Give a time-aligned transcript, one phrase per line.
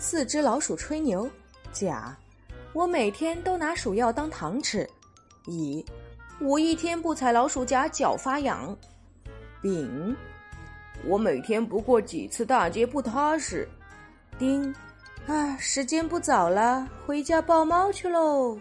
[0.00, 1.30] 四只老鼠吹牛。
[1.70, 2.16] 甲
[2.72, 4.88] 我每天都拿鼠药当糖吃。
[5.46, 5.84] 乙
[6.40, 8.76] 我一天不踩老鼠夹脚发痒。
[9.60, 10.16] 丙
[11.04, 13.68] 我每天不过几次大街不踏实。
[14.38, 14.74] 丁
[15.26, 18.58] 啊时间不早了回家抱猫去喽。